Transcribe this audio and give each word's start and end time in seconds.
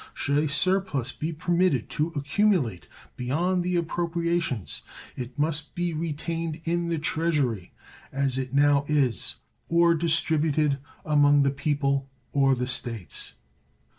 Should 0.15 0.39
a 0.43 0.49
surplus 0.49 1.11
be 1.11 1.31
permitted 1.31 1.87
to 1.91 2.07
accumulate 2.15 2.87
beyond 3.15 3.61
the 3.61 3.75
appropriations, 3.75 4.81
it 5.15 5.37
must 5.37 5.75
be 5.75 5.93
retained 5.93 6.59
in 6.63 6.89
the 6.89 6.97
Treasury, 6.97 7.71
as 8.11 8.39
it 8.39 8.51
now 8.51 8.83
is, 8.87 9.35
or 9.69 9.93
distributed 9.93 10.79
among 11.05 11.43
the 11.43 11.51
people 11.51 12.09
or 12.33 12.55
the 12.55 12.65
States. 12.65 13.33